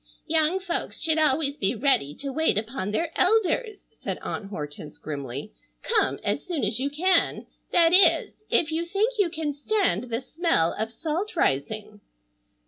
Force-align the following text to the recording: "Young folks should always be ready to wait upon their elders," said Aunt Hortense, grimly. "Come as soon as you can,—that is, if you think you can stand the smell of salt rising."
"Young 0.25 0.59
folks 0.59 0.99
should 0.99 1.19
always 1.19 1.57
be 1.57 1.75
ready 1.75 2.15
to 2.15 2.33
wait 2.33 2.57
upon 2.57 2.89
their 2.89 3.11
elders," 3.15 3.85
said 3.99 4.17
Aunt 4.23 4.47
Hortense, 4.47 4.97
grimly. 4.97 5.51
"Come 5.83 6.19
as 6.23 6.43
soon 6.43 6.63
as 6.63 6.79
you 6.79 6.89
can,—that 6.89 7.93
is, 7.93 8.43
if 8.49 8.71
you 8.71 8.83
think 8.87 9.19
you 9.19 9.29
can 9.29 9.53
stand 9.53 10.05
the 10.05 10.19
smell 10.19 10.73
of 10.73 10.91
salt 10.91 11.35
rising." 11.35 12.01